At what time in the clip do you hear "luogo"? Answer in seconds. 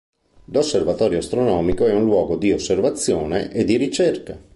2.05-2.35